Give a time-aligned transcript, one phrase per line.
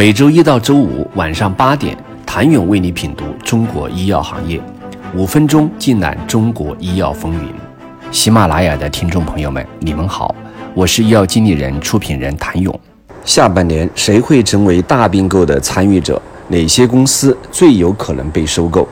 [0.00, 4.58] 每周一到周五晚上八点，谭勇为你品读中国医药行业，
[5.14, 7.52] 五分钟尽览中国医药风云。
[8.10, 10.34] 喜马拉雅的听众朋友们，你们好，
[10.72, 12.80] 我是医药经理人、出品人谭勇。
[13.26, 16.18] 下半年谁会成为大并购的参与者？
[16.48, 18.88] 哪些公司最有可能被收购？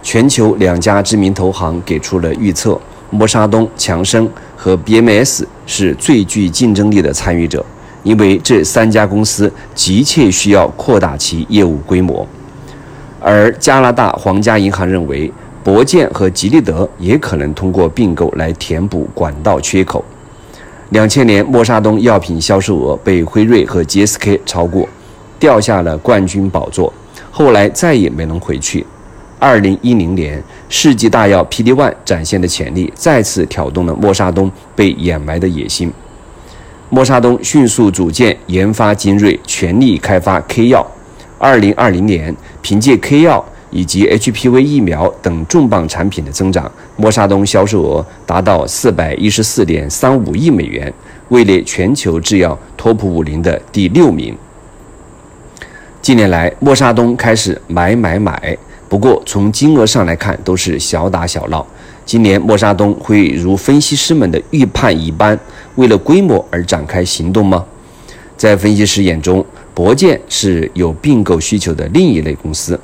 [0.00, 7.66] 全球两家知名投行给出了预测：默沙东、强生和 BMS 是最具竞争力的参与者。
[8.02, 12.26] 因为这三家公司急切需要扩大其业务规模，
[13.20, 20.04] 而加拿大皇家银行认为，博健和吉利德也可能通过并购来填补管道缺口。
[20.90, 24.88] 两千年，默沙东药品销售额被辉瑞和 GSK 超过，
[25.38, 26.92] 掉下了冠军宝座，
[27.30, 28.84] 后来再也没能回去。
[29.38, 35.92] 二零一零年，世纪大药 PD-1 展现的潜力再次挑动了默沙东被掩埋的野心。
[36.94, 40.86] 默沙东迅速组建研发精锐，全力开发 K 药。
[41.38, 50.92] 二零二零年，凭借 K 药以及 HPV 疫苗等重磅产品的增长，默沙东销售额达到四百一十四点三五亿美元，
[51.30, 54.36] 位列全球制药 TOP 五零的第六名。
[56.02, 58.54] 近年来，默沙东开始买买买，
[58.90, 61.66] 不过从金额上来看，都是小打小闹。
[62.04, 65.38] 今年默沙东会如分析师们的预判一般，
[65.76, 67.64] 为了规模而展开行动吗？
[68.36, 72.78] 在分析师眼中，博健是有并购需求的另一类公司。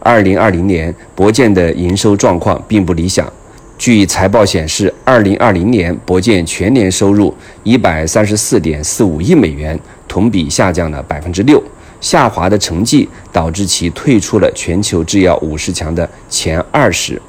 [0.00, 3.30] 二零二零年，博健的营收状况并不理想。
[3.78, 9.78] 据财报显示，二零二零年博健全年收入一百三十四点四五亿美元，
[10.08, 11.62] 同比下降了百分之六。
[12.00, 17.20] 下滑的成绩导致其退出了全球制药五十强的前二十。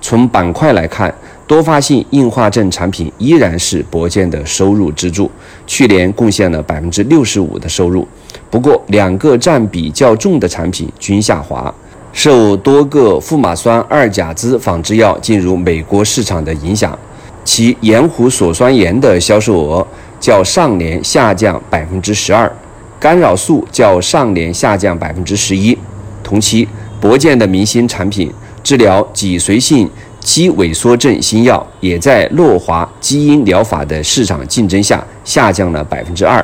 [0.00, 1.12] 从板块来看，
[1.46, 5.30] 多发性硬化症产品依然是博健的收入支柱，
[5.66, 8.06] 去年贡献了百分之六十五的收入。
[8.50, 11.72] 不过，两个占比较重的产品均下滑，
[12.12, 16.98] 受多个富马酸二甲酯仿制药进入美国市场的影响，
[17.44, 19.86] 其盐湖锁酸盐的销售额
[20.18, 22.50] 较上年下降百分之十二，
[22.98, 25.76] 干扰素较上年下降百分之十一。
[26.22, 26.66] 同期，
[27.00, 28.32] 博健的明星产品。
[28.64, 29.88] 治疗脊髓性
[30.18, 36.42] 肌萎缩症新药也在诺华基因疗法的市场竞争下下降了百分之二。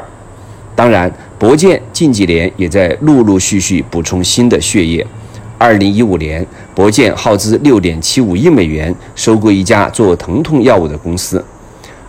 [0.77, 5.05] 当然，博健近几年也在陆陆续续补充新的血液。
[5.57, 11.43] 二零一五年，博健耗资六点七五亿美元收购一家做疼痛药物的公司。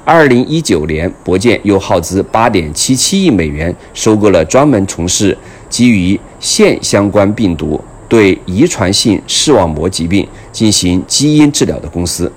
[0.04, 5.38] 二零一九年，博健又耗资八点七七亿美元收购了专门从事
[5.70, 7.80] 基于腺相关病毒。
[8.12, 12.30] 对遗传性视网膜疾病进行基因治疗的公司，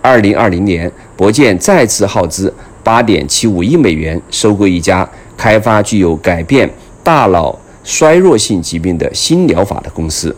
[0.00, 2.52] 二零二零年，博健再次耗资
[2.82, 6.68] 八点七五亿美元收购一家开发具有改变
[7.04, 10.34] 大脑衰弱性疾病的新疗法的公司。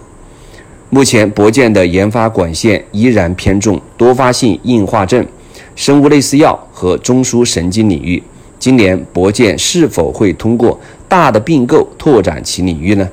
[0.91, 5.27] 目前，博健的研发管线依然偏重多发性硬化症、
[5.75, 8.23] 生物类似药和中枢神经领域。
[8.59, 10.78] 今年，博健是否会通过
[11.09, 13.09] 大的并购拓展其领域呢？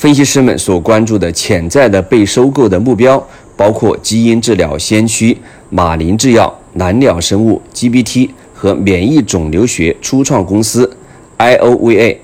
[0.00, 3.22] 分析师们所关注的潜在的被收购的目标，
[3.54, 5.36] 包括基因治疗先驱
[5.68, 10.90] 马林制药、蓝鸟生物、GBT 和免疫肿瘤学初创公司
[11.36, 12.16] IOVA。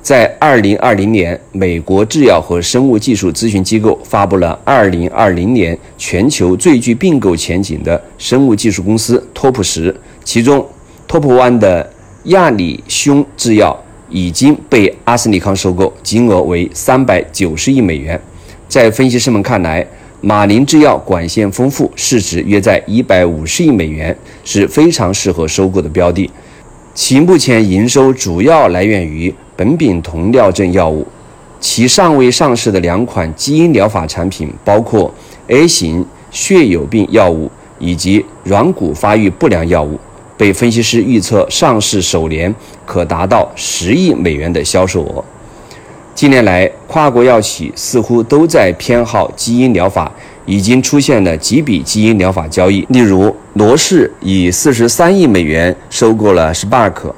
[0.00, 9.94] 在2020年，美国制药和生物技术咨询机构发布了2020年全球最具并购前景的生物技术公司 TOP 十，
[10.24, 10.66] 其中
[11.06, 11.92] TOP One 的
[12.24, 13.78] 亚里匈制药。
[14.12, 18.20] 已经被阿斯利康收购，金额为三百九十亿美元。
[18.68, 19.84] 在分析师们看来，
[20.20, 26.30] 马林制药管线丰富，市值约在一百五十亿美元，是非常适合收购的标的。
[26.94, 31.06] 其目前营收主要来源于苯丙酮尿症药物，
[31.58, 35.12] 其尚未上市的两款基因疗法产品包括
[35.48, 39.98] A 型血友病药物以及软骨发育不良药物。
[40.42, 42.52] 被分析师预测，上市首年
[42.84, 45.24] 可达到十亿美元的销售额。
[46.16, 50.10] 近年来，跨国药企似乎都在偏好基因疗法，
[50.44, 52.84] 已经出现了几笔基因疗法交易。
[52.88, 57.12] 例如，罗氏以四十三亿美元收购了 Spark，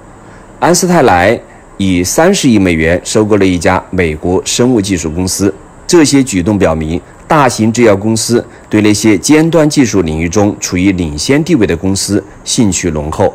[0.61, 1.41] 安斯泰莱
[1.79, 5.55] 以三十亿美元收购了一家美国生物技术公司。
[5.87, 7.01] 这些举动表明。
[7.37, 13.35] 大型制药公司对那些尖端技术领域中处于领先地位的公司兴趣浓厚。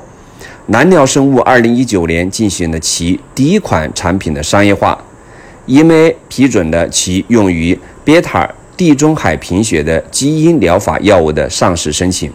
[0.68, 4.98] 蓝鸟生物2019年进行了其第一款产品的商业化
[5.68, 12.32] ，EMA 批准了其用于贝塔地中海贫血的基因疗法药物的上市申请。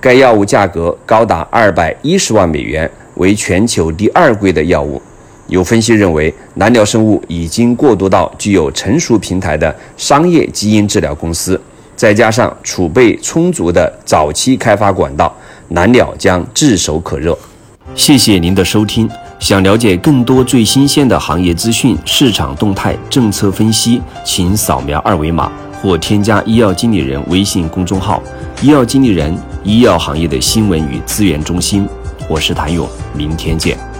[0.00, 5.02] 该药物价格高达210万美元，为全球第二贵的药物。
[5.48, 11.60] 有分析认为，蓝鸟生物已经过渡到具有成熟平台的商业基因治疗公司，
[11.94, 15.34] 再加上储备充足的早期开发管道，
[15.70, 17.36] 蓝鸟将炙手可热。
[17.94, 19.08] 谢谢您的收听。
[19.38, 25.52] 想了解更多最新鲜的行业资讯、市场动态、政策分析，请扫描二维码
[25.82, 28.22] 或添加医药经理人微信公众号
[28.62, 31.86] “医药经理人”——医药行业的新闻与资源中心。
[32.26, 33.93] 我是谭勇，明天见。